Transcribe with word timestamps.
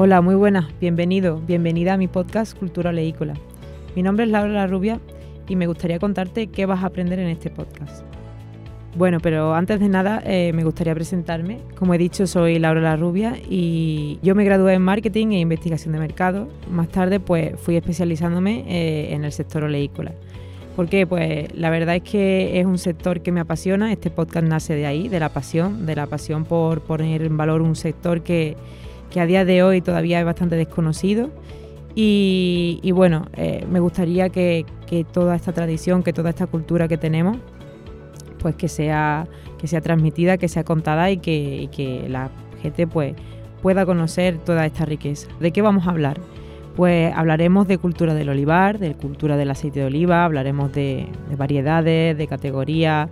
Hola, 0.00 0.20
muy 0.20 0.36
buenas, 0.36 0.66
bienvenido, 0.80 1.40
bienvenida 1.44 1.94
a 1.94 1.96
mi 1.96 2.06
podcast 2.06 2.56
Cultura 2.56 2.92
Leícola. 2.92 3.34
Mi 3.96 4.04
nombre 4.04 4.26
es 4.26 4.30
Laura 4.30 4.52
La 4.52 4.68
Rubia 4.68 5.00
y 5.48 5.56
me 5.56 5.66
gustaría 5.66 5.98
contarte 5.98 6.46
qué 6.46 6.66
vas 6.66 6.84
a 6.84 6.86
aprender 6.86 7.18
en 7.18 7.26
este 7.26 7.50
podcast. 7.50 8.04
Bueno, 8.96 9.18
pero 9.20 9.54
antes 9.54 9.80
de 9.80 9.88
nada 9.88 10.22
eh, 10.24 10.52
me 10.54 10.62
gustaría 10.62 10.94
presentarme. 10.94 11.58
Como 11.76 11.94
he 11.94 11.98
dicho, 11.98 12.28
soy 12.28 12.60
Laura 12.60 12.80
La 12.80 12.94
Rubia 12.94 13.38
y 13.50 14.20
yo 14.22 14.36
me 14.36 14.44
gradué 14.44 14.74
en 14.74 14.82
Marketing 14.82 15.32
e 15.32 15.40
Investigación 15.40 15.94
de 15.94 15.98
Mercado. 15.98 16.46
Más 16.70 16.88
tarde 16.90 17.18
pues 17.18 17.58
fui 17.58 17.74
especializándome 17.74 18.66
eh, 18.68 19.14
en 19.14 19.24
el 19.24 19.32
sector 19.32 19.64
oleícola. 19.64 20.12
¿Por 20.76 20.88
qué? 20.88 21.08
Pues 21.08 21.52
la 21.56 21.70
verdad 21.70 21.96
es 21.96 22.04
que 22.04 22.60
es 22.60 22.66
un 22.66 22.78
sector 22.78 23.20
que 23.20 23.32
me 23.32 23.40
apasiona. 23.40 23.90
Este 23.90 24.10
podcast 24.10 24.46
nace 24.46 24.76
de 24.76 24.86
ahí, 24.86 25.08
de 25.08 25.18
la 25.18 25.30
pasión, 25.30 25.86
de 25.86 25.96
la 25.96 26.06
pasión 26.06 26.44
por 26.44 26.82
poner 26.82 27.22
en 27.22 27.36
valor 27.36 27.62
un 27.62 27.74
sector 27.74 28.22
que, 28.22 28.56
que 29.10 29.20
a 29.20 29.26
día 29.26 29.44
de 29.44 29.62
hoy 29.62 29.80
todavía 29.80 30.20
es 30.20 30.24
bastante 30.24 30.56
desconocido. 30.56 31.30
Y, 32.00 32.92
bueno, 32.92 33.26
eh, 33.34 33.66
me 33.68 33.80
gustaría 33.80 34.28
que, 34.28 34.64
toda 35.12 35.34
esta 35.34 35.52
tradición, 35.52 36.04
que 36.04 36.12
toda 36.12 36.30
esta 36.30 36.46
cultura 36.46 36.86
que 36.86 36.96
tenemos, 36.96 37.38
pues 38.38 38.54
que 38.54 38.68
sea, 38.68 39.26
que 39.58 39.66
sea 39.66 39.80
transmitida, 39.80 40.38
que 40.38 40.46
sea 40.46 40.62
contada 40.62 41.10
y 41.10 41.16
que, 41.16 42.06
la 42.08 42.30
gente 42.62 42.86
pues 42.86 43.14
pueda 43.62 43.84
conocer 43.84 44.38
toda 44.38 44.64
esta 44.64 44.84
riqueza. 44.84 45.28
¿De 45.40 45.50
qué 45.50 45.60
vamos 45.60 45.88
a 45.88 45.90
hablar? 45.90 46.20
Pues 46.76 47.12
hablaremos 47.16 47.66
de 47.66 47.78
cultura 47.78 48.14
del 48.14 48.28
olivar, 48.28 48.78
de 48.78 48.94
cultura 48.94 49.36
del 49.36 49.50
aceite 49.50 49.80
de 49.80 49.86
oliva, 49.86 50.24
hablaremos 50.24 50.72
de, 50.72 51.08
variedades, 51.36 52.16
de 52.16 52.26
categorías, 52.28 53.10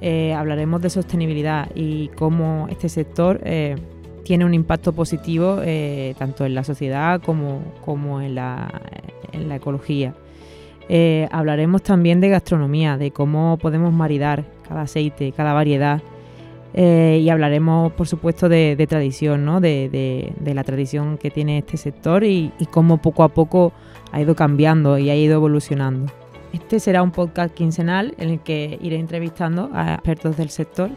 eh, 0.00 0.32
hablaremos 0.32 0.80
de 0.80 0.88
sostenibilidad 0.88 1.70
y 1.74 2.08
cómo 2.08 2.68
este 2.70 2.88
sector 2.88 3.40
eh, 3.44 3.76
tiene 4.24 4.44
un 4.44 4.54
impacto 4.54 4.92
positivo 4.92 5.58
eh, 5.62 6.14
tanto 6.18 6.44
en 6.44 6.54
la 6.54 6.64
sociedad 6.64 7.20
como, 7.22 7.62
como 7.84 8.20
en, 8.20 8.34
la, 8.34 8.82
en 9.32 9.48
la 9.48 9.56
ecología. 9.56 10.14
Eh, 10.88 11.28
hablaremos 11.30 11.82
también 11.82 12.20
de 12.20 12.28
gastronomía, 12.28 12.96
de 12.98 13.10
cómo 13.10 13.58
podemos 13.58 13.92
maridar 13.92 14.44
cada 14.66 14.82
aceite, 14.82 15.32
cada 15.32 15.52
variedad. 15.52 16.02
Eh, 16.76 17.20
y 17.22 17.28
hablaremos, 17.28 17.92
por 17.92 18.08
supuesto, 18.08 18.48
de, 18.48 18.84
tradición, 18.88 19.44
¿no? 19.44 19.60
de, 19.60 20.32
la 20.44 20.64
tradición 20.64 21.18
que 21.18 21.30
tiene 21.30 21.58
este 21.58 21.76
sector 21.76 22.24
y, 22.24 22.50
y, 22.58 22.66
cómo 22.66 22.98
poco 22.98 23.22
a 23.22 23.28
poco 23.28 23.72
ha 24.10 24.20
ido 24.20 24.34
cambiando 24.34 24.98
y 24.98 25.08
ha 25.10 25.14
ido 25.14 25.34
evolucionando. 25.34 26.12
Este 26.52 26.80
será 26.80 27.02
un 27.02 27.12
podcast 27.12 27.54
quincenal 27.54 28.14
en 28.18 28.30
el 28.30 28.40
que 28.40 28.78
iré 28.82 28.96
entrevistando 28.96 29.70
a 29.72 29.94
expertos 29.94 30.36
del 30.36 30.50
sector 30.50 30.90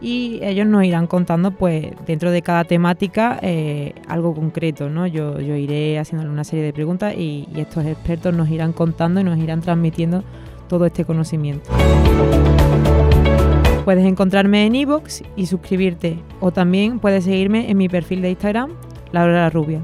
y 0.00 0.40
ellos 0.42 0.66
nos 0.66 0.84
irán 0.84 1.06
contando 1.06 1.50
pues 1.50 1.88
dentro 2.06 2.30
de 2.30 2.42
cada 2.42 2.64
temática 2.64 3.38
eh, 3.42 3.94
algo 4.08 4.34
concreto, 4.34 4.88
¿no? 4.88 5.06
Yo, 5.06 5.40
yo 5.40 5.54
iré 5.56 5.98
haciéndole 5.98 6.30
una 6.30 6.44
serie 6.44 6.64
de 6.64 6.72
preguntas 6.72 7.14
y, 7.16 7.46
estos 7.56 7.84
expertos 7.84 8.34
nos 8.34 8.48
irán 8.48 8.72
contando 8.72 9.20
y 9.20 9.24
nos 9.24 9.38
irán 9.38 9.60
transmitiendo 9.60 10.24
todo 10.68 10.86
este 10.86 11.04
conocimiento. 11.04 11.70
Puedes 13.84 14.06
encontrarme 14.06 14.64
en 14.64 14.74
iVoox 14.76 15.22
y 15.36 15.46
suscribirte 15.46 16.18
o 16.40 16.50
también 16.50 17.00
puedes 17.00 17.24
seguirme 17.24 17.70
en 17.70 17.76
mi 17.76 17.88
perfil 17.88 18.22
de 18.22 18.30
Instagram, 18.30 18.70
Laura 19.12 19.32
la 19.32 19.50
Rubia. 19.50 19.82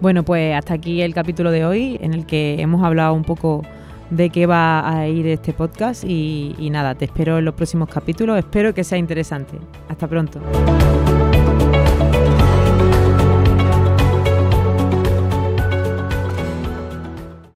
Bueno, 0.00 0.22
pues 0.22 0.54
hasta 0.54 0.74
aquí 0.74 1.02
el 1.02 1.12
capítulo 1.12 1.50
de 1.50 1.64
hoy 1.64 1.98
en 2.00 2.14
el 2.14 2.24
que 2.24 2.60
hemos 2.60 2.84
hablado 2.84 3.14
un 3.14 3.24
poco 3.24 3.62
de 4.10 4.30
qué 4.30 4.46
va 4.46 4.88
a 4.88 5.08
ir 5.08 5.26
este 5.26 5.52
podcast 5.52 6.04
y, 6.04 6.68
nada, 6.70 6.94
te 6.94 7.06
espero 7.06 7.38
en 7.38 7.44
los 7.44 7.54
próximos 7.54 7.88
capítulos, 7.88 8.38
espero 8.38 8.74
que 8.74 8.84
sea 8.84 8.98
interesante. 8.98 9.58
Hasta 9.88 10.06
pronto. 10.06 10.40